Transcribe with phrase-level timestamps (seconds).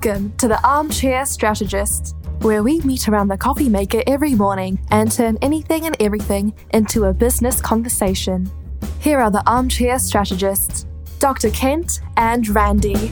[0.00, 5.10] Welcome to the Armchair Strategist, where we meet around the coffee maker every morning and
[5.10, 8.48] turn anything and everything into a business conversation.
[9.00, 10.86] Here are the Armchair Strategists,
[11.18, 11.50] Dr.
[11.50, 13.10] Kent and Randy.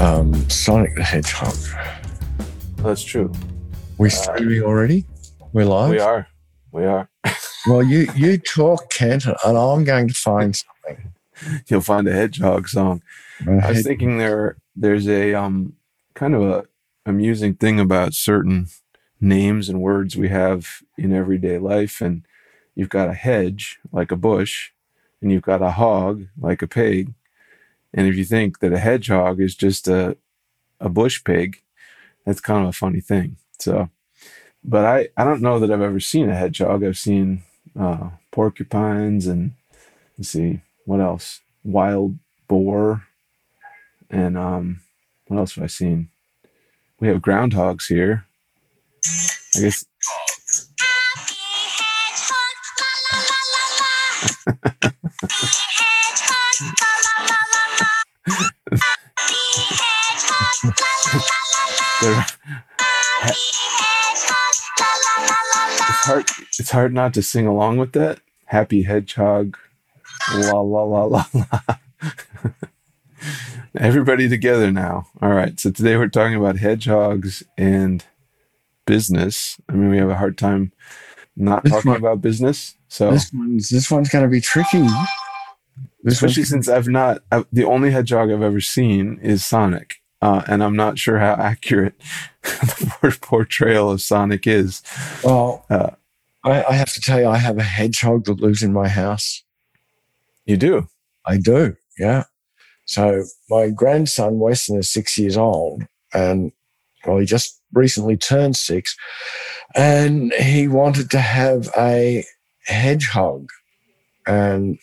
[0.00, 1.54] um, Sonic the Hedgehog.
[2.78, 3.30] That's true.
[3.98, 5.06] We're streaming already?
[5.52, 5.90] We're live.
[5.90, 6.26] We are.
[6.72, 7.08] We are.
[7.66, 10.79] Well, you you talk, Kent, and I'm going to find something.
[11.68, 13.02] You'll find a hedgehog song.
[13.46, 15.74] I was thinking there there's a um
[16.14, 16.64] kind of a
[17.06, 18.68] amusing thing about certain
[19.20, 22.24] names and words we have in everyday life and
[22.74, 24.70] you've got a hedge like a bush
[25.20, 27.12] and you've got a hog like a pig.
[27.92, 30.16] And if you think that a hedgehog is just a
[30.78, 31.62] a bush pig
[32.24, 33.36] that's kind of a funny thing.
[33.58, 33.90] So
[34.62, 36.84] but i i don't know that i've ever seen a hedgehog.
[36.84, 37.42] I've seen
[37.78, 39.52] uh porcupines and
[40.18, 40.60] let's see
[40.90, 41.40] what else?
[41.62, 43.04] Wild boar.
[44.10, 44.80] And um
[45.28, 46.08] what else have i seen?
[46.98, 48.26] We have groundhogs here.
[49.56, 49.84] I guess
[65.86, 66.24] it's hard
[66.58, 68.18] it's hard not to sing along with that.
[68.46, 69.56] Happy hedgehog
[70.34, 71.60] la la la la la.
[73.76, 75.06] Everybody together now.
[75.22, 78.04] All right so today we're talking about hedgehogs and
[78.86, 79.60] business.
[79.68, 80.72] I mean we have a hard time
[81.36, 83.12] not This talking one- about business so.
[83.12, 84.86] This one's this one's going to be tricky.
[86.02, 90.42] This especially since i've not I, the only hedgehog i've ever seen is sonic uh,
[90.48, 91.94] and i'm not sure how accurate
[92.42, 94.82] the portrayal of sonic is.
[95.22, 95.90] Well, uh,
[96.42, 99.44] I, I have to tell you, I have a hedgehog that lives in my house.
[100.50, 100.86] You do
[101.26, 102.24] I do, yeah.
[102.86, 106.52] So my grandson Weston is six years old, and
[107.06, 108.96] well, he just recently turned six,
[109.76, 112.24] and he wanted to have a
[112.64, 113.48] hedgehog,
[114.26, 114.78] and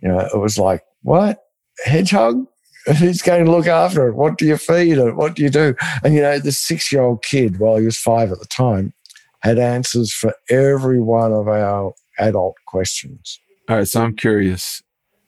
[0.00, 1.42] you know, it was like, what
[1.84, 2.46] hedgehog?
[3.00, 4.14] Who's going to look after it?
[4.14, 5.14] What do you feed it?
[5.14, 5.74] What do you do?
[6.02, 8.94] And you know, the six-year-old kid, well, he was five at the time,
[9.40, 13.40] had answers for every one of our adult questions.
[13.68, 14.82] All right so i'm curious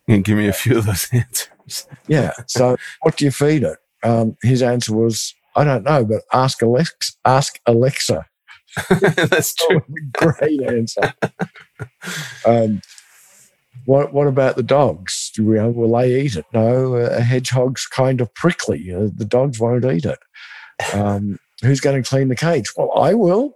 [0.09, 2.33] and give me a few of those answers Yeah.
[2.49, 3.79] So what do you feed it?
[4.03, 7.13] Um, his answer was, I don't know, but ask Alexa.
[7.25, 8.27] Ask Alexa.
[8.91, 11.13] that's true Great answer.
[12.45, 12.81] um,
[13.87, 15.31] what What about the dogs?
[15.37, 16.45] Do we, will they eat it?
[16.53, 18.93] No, a hedgehog's kind of prickly.
[18.93, 20.19] Uh, the dogs won't eat it.
[20.93, 22.73] Um, who's going to clean the cage?
[22.77, 23.55] Well, I will.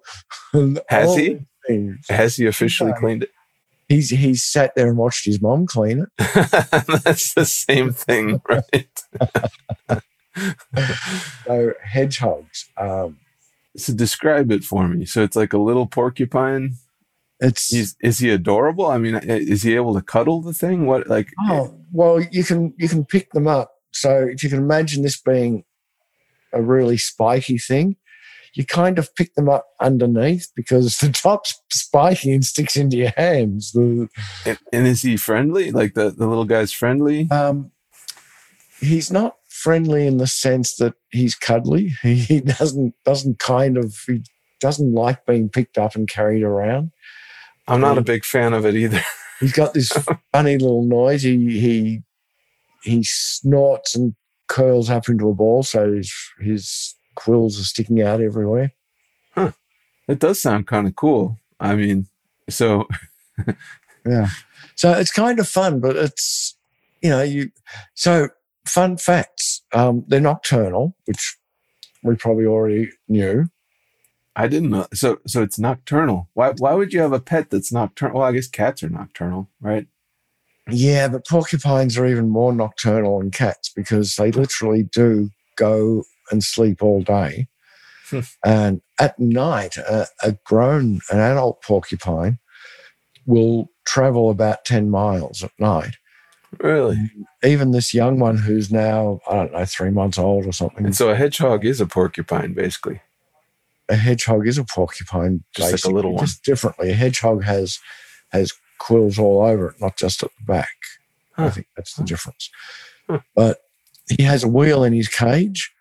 [0.89, 1.41] Has he?
[1.67, 2.07] things.
[2.11, 2.99] has he officially No.
[2.99, 3.31] cleaned it
[3.95, 6.09] He's he's sat there and watched his mom clean it.
[7.05, 9.03] that's the same thing right
[11.47, 12.67] So hedgehogs.
[12.77, 13.19] Um,
[13.77, 16.77] so describe it for me so it's like a little porcupine
[17.41, 18.87] it's He's is he adorable?
[18.87, 20.87] I mean, is he able to cuddle the thing?
[20.87, 21.33] What like?
[21.49, 23.73] Oh well, you can you can pick them up.
[23.93, 25.65] So if you can imagine this being
[26.53, 27.97] a really spiky thing,
[28.55, 33.13] you kind of pick them up underneath because the top's spiky and sticks into your
[33.17, 33.73] hands.
[33.73, 34.09] The,
[34.47, 35.71] And, and is he friendly?
[35.71, 37.29] Like the the little guy's friendly?
[37.31, 37.71] um,
[38.81, 41.95] he's not friendly in the sense that he's cuddly.
[42.03, 44.23] He, he doesn't doesn't kind of he
[44.61, 46.93] doesn't like being picked up and carried around.
[47.67, 49.01] I'm not a big fan of it either.
[49.41, 49.91] He's got this
[50.33, 51.23] funny little noise.
[51.23, 52.03] He he
[52.83, 54.15] he snorts and
[54.49, 58.73] curls up into a ball, so his his quills are sticking out everywhere.
[59.35, 59.53] Huh.
[60.09, 61.39] It does sound kind of cool.
[61.59, 62.07] I mean,
[62.49, 62.87] so
[64.07, 64.29] Yeah.
[64.77, 66.57] So it's kind of fun, but it's
[67.03, 67.51] you know you.
[67.95, 68.29] So
[68.67, 69.63] fun facts.
[69.73, 71.37] Um, they're nocturnal, which
[72.03, 73.49] we probably already knew.
[74.37, 74.87] I didn't know.
[74.93, 76.29] So so it's nocturnal.
[76.35, 78.19] Why why would you have a pet that's nocturnal?
[78.19, 79.87] Well, I guess cats are nocturnal, right?
[80.71, 86.43] Yeah, but porcupines are even more nocturnal than cats because they literally do go and
[86.45, 87.49] sleep all day.
[88.11, 88.21] Hmm.
[88.45, 92.39] and at night, a, a grown, an adult porcupine
[93.25, 95.97] will travel about 10 miles at night.
[96.61, 96.99] Really?
[97.43, 100.95] Even this young one who's now, I don't know, three months old or something, And
[100.95, 103.01] so a hedgehog is a porcupine, basically.
[103.89, 105.43] a hedgehog is a porcupine.
[105.57, 106.27] Just like a little one.
[106.27, 106.91] Just differently.
[106.91, 107.79] A hedgehog has
[108.33, 110.75] has quills all over it, not just at the back.
[111.39, 112.07] I think that's the Huh.
[112.07, 112.51] difference.
[113.09, 113.21] Huh.
[113.35, 113.59] But
[114.11, 115.73] he has a wheel in his cage,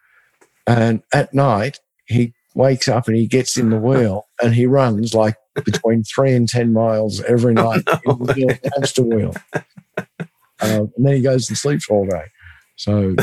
[0.67, 5.13] and at night he wakes up and he gets in the wheel and he runs
[5.13, 9.35] like between three and ten miles every night no in the little hamster wheel.
[9.55, 12.25] um, and then he goes and sleeps all day.
[12.75, 13.15] So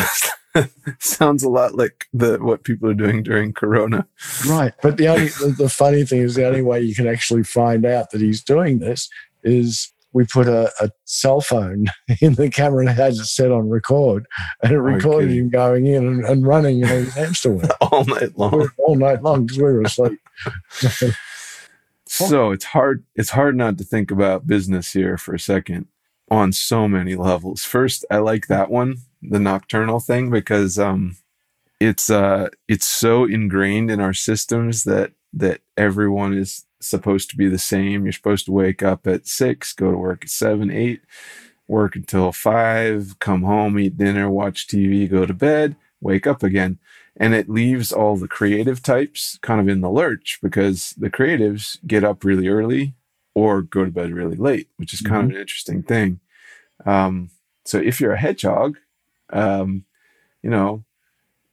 [0.99, 4.07] sounds a lot like the what people are doing during Corona.
[4.47, 7.45] Right, but the only the, the funny thing is the only way you can actually
[7.45, 9.09] find out that he's doing this
[9.43, 11.87] is we put a, a, cell phone
[12.21, 14.27] in the camera and has it set on record,
[14.63, 18.37] and it recorded him going in and, and running in his hamster wheel all night
[18.37, 20.19] long, all night long because we were asleep.
[22.07, 23.05] so it's hard.
[23.15, 25.87] It's hard not to think about business here for a second
[26.31, 27.65] on so many levels.
[27.65, 31.17] First, I like that one, the nocturnal thing, because um,
[31.81, 37.49] it's uh, it's so ingrained in our systems that that everyone is supposed to be
[37.49, 38.05] the same.
[38.05, 41.03] You're supposed to wake up at six, go to work at seven, eight,
[41.69, 46.79] work until five, come home, eat dinner, watch TV, go to bed, wake up again.
[47.17, 51.79] And it leaves all the creative types kind of in the lurch because the creatives
[51.87, 52.95] get up really early
[53.35, 55.31] or go to bed really late, which is kind mm-hmm.
[55.31, 56.21] of an interesting thing.
[56.87, 57.31] Um,
[57.65, 58.79] so if you're a hedgehog,
[59.33, 59.85] um,
[60.43, 60.85] you know,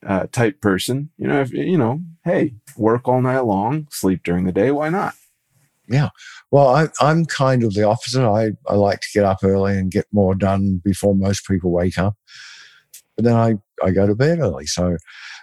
[0.05, 4.45] uh, type person, you know, if, you know, hey, work all night long, sleep during
[4.45, 4.71] the day.
[4.71, 5.15] Why not?
[5.89, 6.09] Yeah.
[6.51, 8.27] Well, I, I'm kind of the opposite.
[8.27, 11.97] I, I like to get up early and get more done before most people wake
[11.97, 12.15] up.
[13.15, 14.65] But then I, I go to bed early.
[14.67, 14.97] So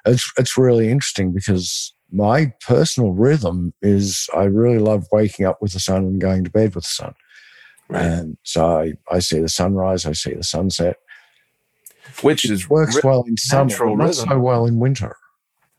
[0.04, 5.72] it's, it's really interesting because my personal rhythm is I really love waking up with
[5.72, 7.14] the sun and going to bed with the sun.
[7.88, 8.02] Right.
[8.02, 10.96] And so I, I see the sunrise, I see the sunset.
[12.22, 15.16] Which is works well in summer, but not so well in winter.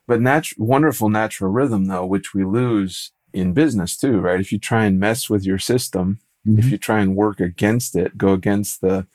[0.08, 4.40] But nat- wonderful natural rhythm, though, which we lose in business too, right?
[4.40, 6.60] If you try and mess with your system, mm-hmm.
[6.60, 9.08] if you try and work against it, go against the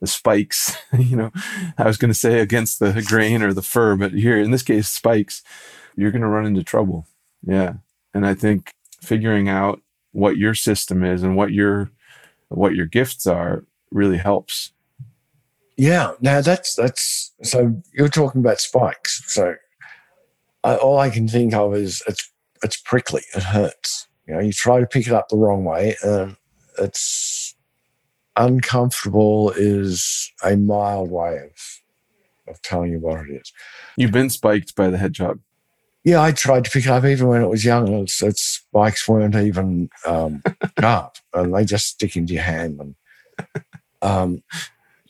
[0.00, 1.30] the spikes, you know,
[1.78, 4.62] I was going to say against the grain or the fur, but here in this
[4.62, 5.42] case, spikes,
[5.96, 7.06] you're going to run into trouble.
[7.42, 7.74] Yeah.
[8.12, 9.80] And I think figuring out
[10.12, 11.90] what your system is and what your
[12.48, 14.72] what your gifts are really helps.
[15.76, 16.12] Yeah.
[16.20, 19.22] Now that's that's so you're talking about spikes.
[19.26, 19.56] So
[20.64, 22.30] I, all I can think of is it's
[22.62, 23.22] it's prickly.
[23.34, 24.08] It hurts.
[24.26, 26.36] You know, you try to pick it up the wrong way, and
[26.78, 27.54] it's
[28.36, 29.52] uncomfortable.
[29.56, 31.82] Is a mild way of
[32.48, 33.52] of telling you what it is.
[33.96, 35.40] You've been spiked by the hedgehog.
[36.04, 37.92] Yeah, I tried to pick it up even when it was young.
[37.94, 40.40] Its, its spikes weren't even um,
[40.80, 42.80] sharp, and they just stick into your hand.
[42.80, 43.64] And
[44.02, 44.42] um,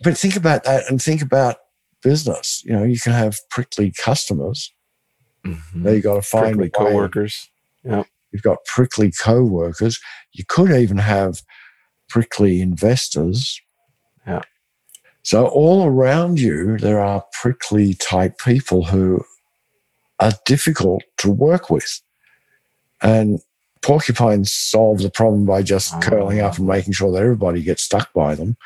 [0.02, 1.56] but think about that, and think about
[2.02, 2.62] business.
[2.64, 4.72] You know, you can have prickly customers
[5.46, 5.82] Mm-hmm.
[5.82, 7.48] Now you got to find prickly co-workers.
[7.84, 8.04] Yeah.
[8.32, 10.00] You've got prickly co-workers.
[10.32, 11.43] You could even have
[12.08, 13.60] prickly investors.
[14.26, 14.43] Yeah.
[15.22, 19.25] So all around you, there are prickly type people who
[20.19, 22.00] are difficult to work with.
[23.02, 23.40] And
[23.82, 26.00] porcupines solve the problem by just oh.
[26.00, 28.56] curling up and making sure that everybody gets stuck by them.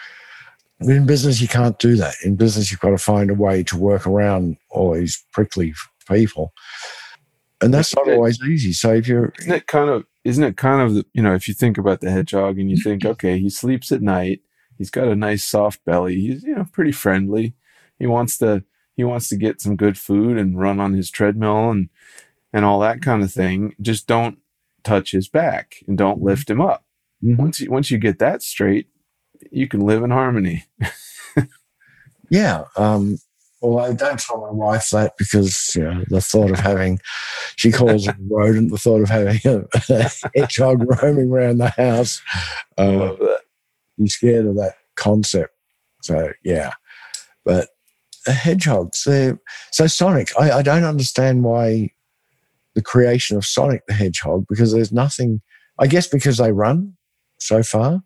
[0.80, 2.14] In business, you can't do that.
[2.24, 5.74] In business, you've got to find a way to work around all these prickly
[6.08, 6.52] people.
[7.60, 8.72] And that's not always easy.
[8.72, 11.54] So if you're isn't it kind of isn't it kind of you know if you
[11.54, 14.40] think about the hedgehog and you think okay he sleeps at night
[14.78, 17.54] he's got a nice soft belly he's you know pretty friendly
[17.98, 18.64] he wants to
[18.96, 21.88] he wants to get some good food and run on his treadmill and
[22.52, 24.38] and all that kind of thing just don't
[24.82, 26.26] touch his back and don't mm-hmm.
[26.26, 26.84] lift him up
[27.22, 27.40] mm-hmm.
[27.40, 28.88] once you once you get that straight
[29.50, 30.64] you can live in harmony
[32.30, 33.18] yeah um
[33.60, 36.98] well, I don't tell my wife that because you know the thought of having,
[37.56, 38.70] she calls it a rodent.
[38.70, 42.22] The thought of having a, a hedgehog roaming around the house,
[42.78, 43.14] uh,
[43.98, 45.54] you're scared of that concept.
[46.02, 46.72] So yeah,
[47.44, 47.68] but
[48.24, 49.04] the hedgehogs.
[49.04, 49.38] They're,
[49.72, 51.90] so Sonic, I, I don't understand why
[52.74, 55.42] the creation of Sonic the Hedgehog because there's nothing.
[55.78, 56.96] I guess because they run
[57.38, 58.02] so far,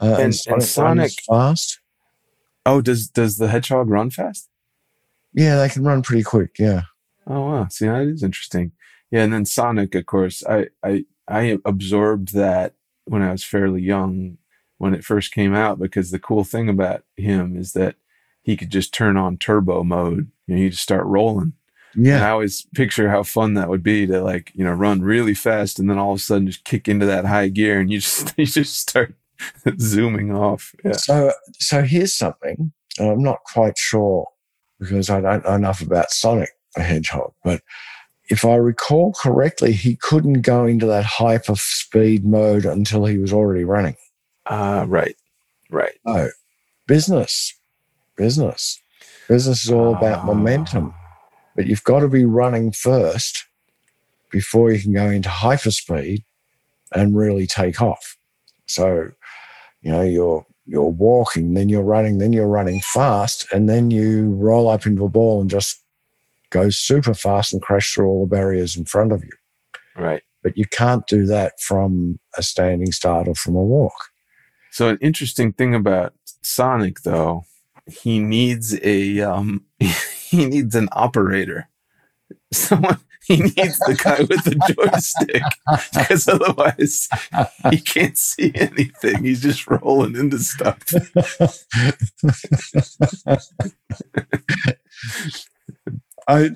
[0.00, 1.80] uh, and, and Sonic, and Sonic fast.
[2.66, 4.48] Oh, does does the hedgehog run fast?
[5.32, 6.58] Yeah, they can run pretty quick.
[6.58, 6.82] Yeah.
[7.26, 7.68] Oh wow!
[7.68, 8.72] See, that is interesting.
[9.10, 12.74] Yeah, and then Sonic, of course, I I I absorbed that
[13.04, 14.38] when I was fairly young
[14.78, 17.96] when it first came out because the cool thing about him is that
[18.42, 20.30] he could just turn on turbo mode.
[20.46, 21.52] You know, you just start rolling.
[21.94, 22.16] Yeah.
[22.16, 25.34] And I always picture how fun that would be to like, you know, run really
[25.34, 28.00] fast and then all of a sudden just kick into that high gear and you
[28.00, 29.14] just you just start
[29.78, 30.74] zooming off.
[30.84, 30.92] Yeah.
[30.92, 32.72] So so here's something.
[32.98, 34.28] I'm not quite sure
[34.80, 37.32] because I don't know enough about Sonic the Hedgehog.
[37.44, 37.62] But
[38.30, 43.32] if I recall correctly, he couldn't go into that hyper speed mode until he was
[43.32, 43.96] already running.
[44.46, 45.16] Uh, right,
[45.70, 45.94] right.
[46.06, 46.28] Oh,
[46.86, 47.54] business,
[48.16, 48.80] business.
[49.28, 50.94] Business is all about uh, momentum,
[51.54, 53.44] but you've got to be running first
[54.30, 56.24] before you can go into hyper speed
[56.92, 58.16] and really take off.
[58.66, 59.10] So,
[59.88, 64.34] you know, your you're walking, then you're running, then you're running fast, and then you
[64.34, 65.82] roll up into a ball and just
[66.50, 69.30] go super fast and crash through all the barriers in front of you.
[69.96, 70.22] Right.
[70.42, 73.94] But you can't do that from a standing start or from a walk.
[74.70, 77.44] So an interesting thing about Sonic, though,
[77.86, 81.70] he needs a um, he needs an operator.
[82.52, 85.42] Someone he needs the guy with the joystick
[85.94, 87.08] because otherwise
[87.70, 89.24] he can't see anything.
[89.24, 90.78] He's just rolling into stuff.
[96.28, 96.50] I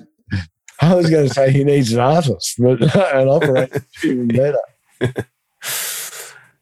[0.81, 2.81] I was going to say he needs an artist, but
[3.13, 4.57] an operator even better.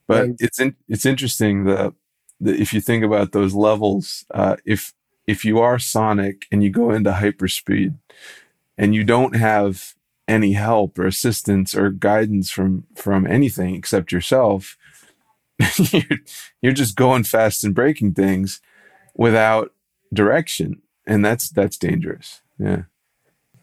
[0.07, 1.93] But it's in, it's interesting that
[2.41, 4.93] if you think about those levels, uh, if
[5.27, 7.97] if you are Sonic and you go into hyperspeed
[8.81, 9.93] and you don't have
[10.27, 14.75] any help or assistance or guidance from from anything except yourself,
[15.77, 16.19] you're,
[16.61, 18.59] you're just going fast and breaking things
[19.15, 19.71] without
[20.11, 22.41] direction, and that's that's dangerous.
[22.57, 22.83] Yeah.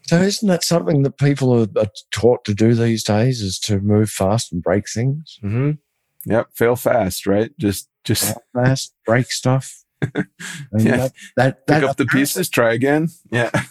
[0.02, 3.42] So isn't that something that people are, are taught to do these days?
[3.42, 5.38] Is to move fast and break things?
[5.42, 5.72] Mm-hmm.
[6.30, 6.50] Yep.
[6.54, 7.50] Fail fast, right?
[7.58, 9.84] Just just Fail fast, break stuff.
[10.14, 10.20] yeah.
[10.72, 12.48] That, that, that Pick up the pieces.
[12.48, 13.08] Try again.
[13.32, 13.50] Yeah.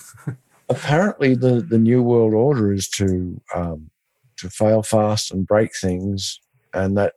[0.69, 3.89] apparently, the the new world order is to um,
[4.37, 6.39] to fail fast and break things,
[6.73, 7.13] and that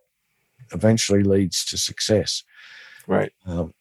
[0.73, 2.43] eventually leads to success.
[3.07, 3.33] Right.
[3.47, 3.75] Um,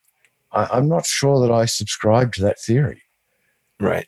[0.52, 3.04] I, I'm not sure that I subscribe to that theory.
[3.80, 4.08] Right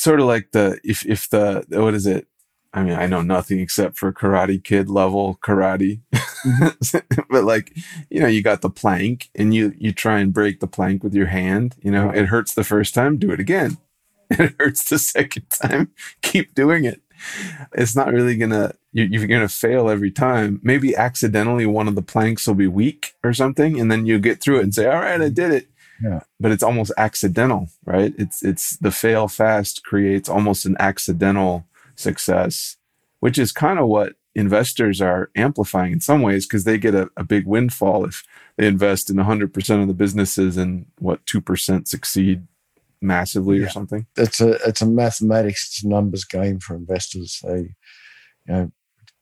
[0.00, 2.26] sort of like the if if the what is it?
[2.72, 7.22] I mean, I know nothing except for Karate Kid level karate, mm-hmm.
[7.30, 7.76] but like
[8.08, 11.14] you know, you got the plank, and you you try and break the plank with
[11.14, 11.76] your hand.
[11.82, 13.78] You know, it hurts the first time, do it again.
[14.38, 15.90] It hurts the second time,
[16.22, 17.00] keep doing it.
[17.72, 20.60] It's not really gonna you, you're gonna fail every time.
[20.62, 24.40] Maybe accidentally one of the planks will be weak or something, and then you get
[24.40, 25.68] through it and say, "All right, I did it."
[26.02, 26.20] Yeah.
[26.38, 28.14] But it's almost accidental, right?
[28.16, 32.76] It's it's the fail fast creates almost an accidental success,
[33.20, 37.10] which is kind of what investors are amplifying in some ways because they get a,
[37.16, 38.22] a, big windfall if
[38.56, 42.46] they invest in 100% of the businesses and what 2% succeed
[43.02, 43.66] massively yeah.
[43.66, 47.74] or something it's a it's a mathematics numbers game for investors they you
[48.46, 48.70] know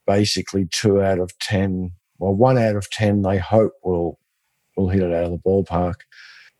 [0.06, 4.18] basically two out of ten well one out of ten they hope will
[4.76, 5.94] will hit it out of the ballpark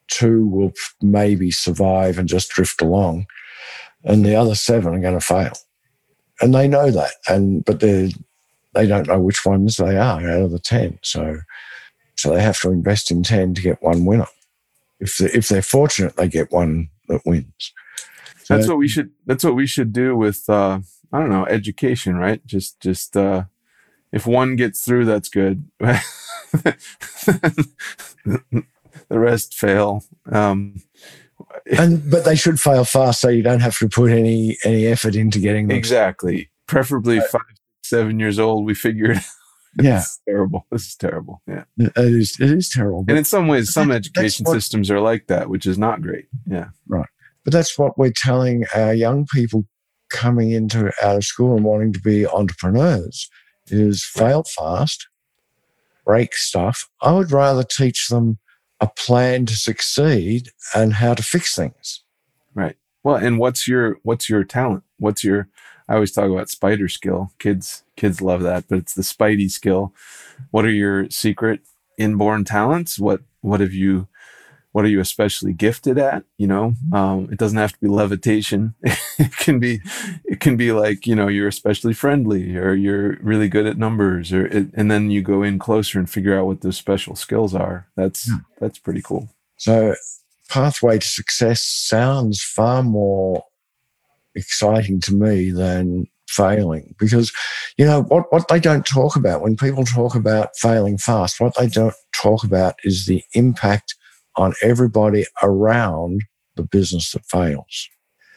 [0.09, 3.27] two will maybe survive and just drift along,
[4.03, 5.53] and the other seven are going to fail.
[6.41, 8.13] And they know that, and but they
[8.75, 10.99] they don't know which ones they are out of the ten.
[11.03, 11.39] So
[12.17, 14.27] so they have to invest in ten to get one winner.
[15.01, 17.73] If they, if they're fortunate, they get one that wins.
[18.45, 19.11] So that's what we should.
[19.27, 20.49] That's what we should do with.
[20.49, 20.81] Uh,
[21.13, 22.45] I don't know education, right?
[22.47, 23.45] Just just uh,
[24.13, 25.69] if one gets through, that's good.
[25.81, 26.75] the
[29.11, 30.05] rest fail.
[30.31, 30.83] Um,
[31.77, 35.15] and but they should fail fast, so you don't have to put any any effort
[35.15, 35.77] into getting them.
[35.77, 36.51] Exactly.
[36.67, 37.41] Preferably five,
[37.83, 38.65] seven years old.
[38.65, 39.19] We figured.
[39.83, 40.67] Yeah, It's terrible.
[40.71, 41.43] This is terrible.
[41.47, 42.37] Yeah, it is.
[42.41, 43.05] It is terrible.
[43.09, 46.27] And in some ways, some education what, systems are like that, which is not great.
[46.47, 47.09] Yeah, right.
[47.45, 49.65] But that's what we're telling our young people
[50.11, 53.31] coming into out of school and wanting to be entrepreneurs:
[53.69, 55.07] is fail fast,
[56.05, 56.89] break stuff.
[57.01, 58.39] I would rather teach them
[58.81, 62.03] a plan to succeed and how to fix things.
[62.55, 62.77] Right.
[63.05, 64.83] Well, and what's your what's your talent?
[64.99, 65.49] What's your
[65.89, 67.33] I always talk about spider skill.
[67.39, 69.95] Kids kids love that, but it's the spidey skill.
[70.51, 71.61] What are your secret
[71.99, 72.99] inborn talents?
[72.99, 74.09] What what have you
[74.73, 78.75] what are you especially gifted at you know um, it doesn't have to be levitation
[79.19, 79.81] it can be
[80.25, 84.33] it can be like you know you're especially friendly or you're really good at numbers
[84.33, 87.55] or it, and then you go in closer and figure out what those special skills
[87.55, 88.35] are that's yeah.
[88.35, 88.41] Hmm.
[88.61, 89.95] that's pretty cool so
[90.49, 93.45] pathway to success sounds far more
[94.39, 97.33] exciting to me than failing because
[97.79, 101.55] you know what what they don't talk about when people talk about failing fast what
[101.57, 103.95] they don't talk about is the impact
[104.39, 106.23] on everybody around
[106.57, 107.89] the business that fails.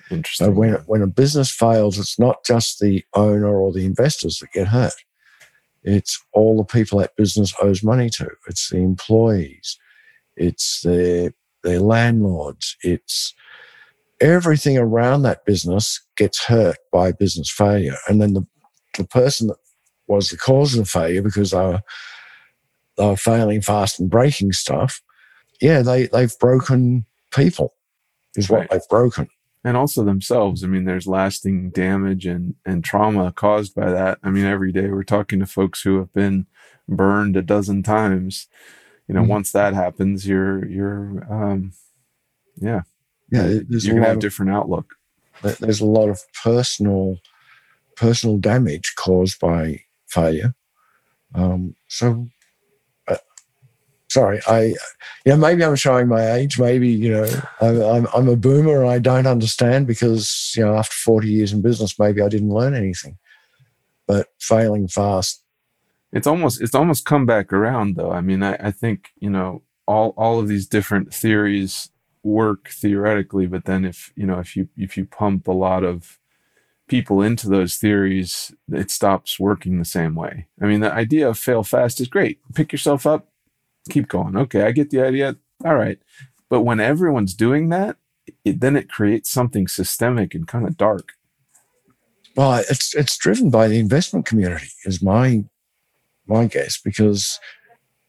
[0.10, 0.48] Interesting.
[0.48, 4.52] So when, when a business fails, it's not just the owner or the investors that
[4.52, 4.94] get hurt.
[5.84, 8.30] It's all the people that business owes money to.
[8.48, 9.78] It's the employees.
[10.36, 12.76] It's their, their landlords.
[12.84, 13.34] It's
[14.22, 17.98] everything around that business gets hurt by business failure.
[18.08, 18.46] And then the,
[18.98, 19.58] the person that
[20.08, 21.82] was the cause of the failure because they were,
[22.98, 25.02] they were failing fast and breaking stuff
[25.62, 27.76] yeah, they they've broken people
[28.36, 28.70] is what right.
[28.72, 29.28] they've broken.
[29.64, 30.64] And also themselves.
[30.64, 34.18] I mean, there's lasting damage and, and trauma caused by that.
[34.24, 36.48] I mean, every day we're talking to folks who have been
[36.90, 38.48] burned a dozen times.
[39.08, 39.30] you know, mm-hmm.
[39.30, 41.74] once that happens, you're you're um,
[42.58, 42.82] yeah,
[43.32, 44.96] yeah, you're gonna have a different outlook.
[45.60, 47.18] There's a lot of personal
[47.96, 50.54] personal damage caused by failure.
[51.34, 52.28] Um, so
[54.12, 54.76] sorry, I, you
[55.28, 56.60] know, maybe I'm showing my age.
[56.60, 57.30] Maybe, you know,
[57.62, 61.54] I'm, I'm, I'm, a boomer and I don't understand because, you know, after 40 years
[61.54, 63.18] in business, maybe I didn't learn anything.
[64.08, 65.42] But failing fast.
[66.12, 68.12] It's almost, it's almost come back around though.
[68.12, 71.90] I mean, I, I think, you know, all, all of these different theories
[72.24, 76.18] work theoretically, but then if, you know, if you, if you pump a lot of,
[76.92, 80.48] people into those theories, it stops working the same way.
[80.62, 82.40] I mean, the idea of fail fast is great.
[82.54, 83.30] Pick yourself up,
[83.90, 84.36] keep going.
[84.36, 85.38] Okay, I get the idea.
[85.64, 86.00] All right.
[86.50, 87.96] But when everyone's doing that,
[88.44, 91.14] it, then it creates something systemic and kind of dark.
[92.36, 95.46] Well, it's it's driven by the investment community, is my
[96.28, 97.40] my guess, because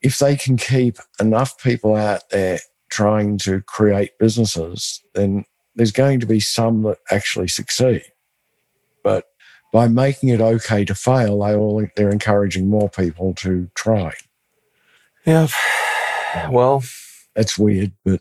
[0.00, 2.58] if they can keep enough people out there
[2.92, 5.44] trying to create businesses, then
[5.74, 8.02] there's going to be some that actually succeed.
[9.02, 9.24] But
[9.72, 14.12] by making it okay to fail, they all they're encouraging more people to try.
[15.24, 15.48] Yeah.
[16.50, 16.84] Well,
[17.34, 18.20] that's weird, but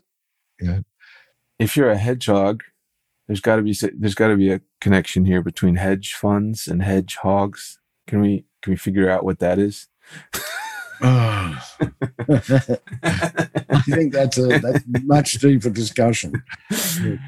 [0.60, 0.80] yeah.
[1.58, 2.62] If you're a hedgehog,
[3.26, 6.82] there's got to be there's got to be a connection here between hedge funds and
[6.82, 7.78] hedgehogs.
[8.06, 9.88] Can we can we figure out what that is?
[11.02, 11.58] I
[13.86, 16.42] think that's a that's much deeper discussion.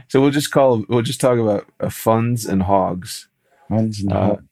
[0.09, 3.28] So we'll just call we'll just talk about uh, funds and hogs.
[3.69, 4.43] Funds and uh, hogs.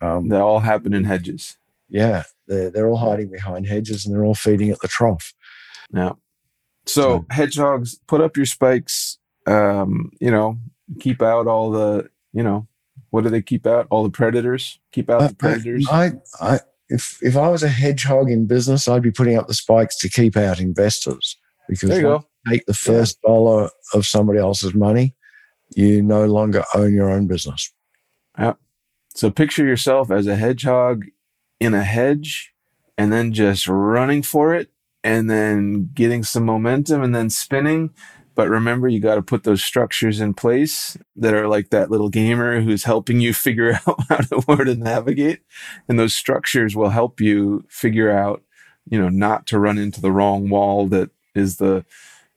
[0.00, 1.58] Um, that all happen in hedges.
[1.88, 5.34] Yeah, they're, they're all hiding behind hedges and they're all feeding at the trough.
[5.92, 6.12] Yeah.
[6.86, 9.18] So, so hedgehogs, put up your spikes.
[9.46, 10.58] Um, you know,
[11.00, 12.66] keep out all the, you know,
[13.10, 13.86] what do they keep out?
[13.90, 14.78] All the predators.
[14.92, 15.86] Keep out uh, the predators.
[15.90, 16.60] I, I,
[16.90, 20.08] if if I was a hedgehog in business, I'd be putting up the spikes to
[20.08, 21.36] keep out investors
[21.68, 22.24] because there you go.
[22.48, 23.30] take the first yeah.
[23.30, 25.14] dollar of somebody else's money,
[25.74, 27.72] you no longer own your own business.
[28.38, 28.54] Yeah.
[29.14, 31.04] So picture yourself as a hedgehog
[31.60, 32.52] in a hedge
[32.98, 34.70] and then just running for it
[35.02, 37.90] and then getting some momentum and then spinning.
[38.40, 42.08] But remember, you got to put those structures in place that are like that little
[42.08, 45.40] gamer who's helping you figure out how to where to navigate.
[45.86, 48.42] And those structures will help you figure out,
[48.88, 51.84] you know, not to run into the wrong wall that is the,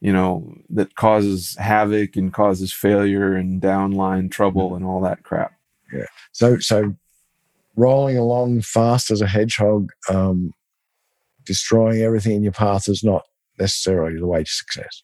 [0.01, 5.53] you know, that causes havoc and causes failure and downline trouble and all that crap.
[5.93, 6.07] Yeah.
[6.33, 6.97] So, so
[7.77, 10.53] rolling along fast as a hedgehog, um,
[11.45, 13.23] destroying everything in your path is not
[13.57, 15.01] necessarily the way to success.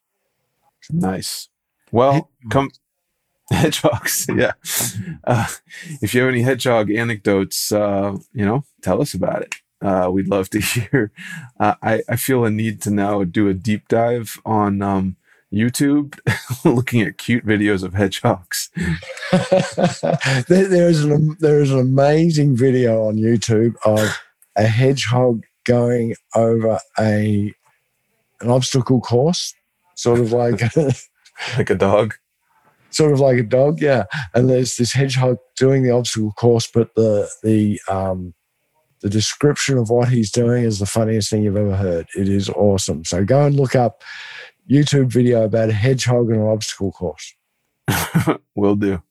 [0.89, 1.49] Nice.
[1.91, 2.71] Well, come
[3.51, 4.27] hedgehogs.
[4.35, 4.53] Yeah.
[5.23, 5.47] Uh,
[6.01, 9.55] if you have any hedgehog anecdotes, uh, you know, tell us about it.
[9.81, 11.11] Uh, we'd love to hear.
[11.59, 15.15] Uh, I, I feel a need to now do a deep dive on um,
[15.51, 16.19] YouTube
[16.65, 18.69] looking at cute videos of hedgehogs.
[20.47, 24.15] there's an there's an amazing video on YouTube of
[24.55, 27.53] a hedgehog going over a
[28.41, 29.53] an obstacle course,
[29.99, 30.61] sort of like
[31.57, 32.15] like a dog.
[32.91, 34.05] Sort of like a dog, yeah.
[34.33, 38.33] And there's this hedgehog doing the obstacle course, but the the um,
[39.01, 42.07] the description of what he's doing is the funniest thing you've ever heard.
[42.17, 43.05] It is awesome.
[43.05, 44.03] So go and look up
[44.69, 47.35] YouTube video about a hedgehog and an obstacle course.
[48.55, 49.01] Will do.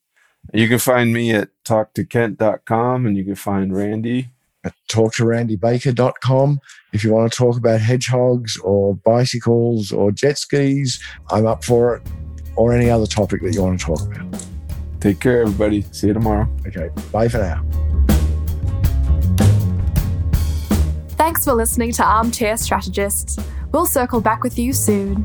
[0.53, 4.31] You can find me at talktokent.com and you can find Randy
[4.65, 6.61] at talktorandybaker.com.
[6.93, 11.97] If you want to talk about hedgehogs or bicycles or jet skis, I'm up for
[11.97, 12.03] it,
[12.57, 14.47] or any other topic that you want to talk about.
[15.01, 15.83] Take care, everybody.
[15.93, 16.49] See you tomorrow.
[16.67, 16.91] Okay.
[17.13, 17.65] Bye for now.
[21.11, 23.39] Thanks for listening to Armchair Strategists.
[23.73, 25.25] We'll circle back with you soon.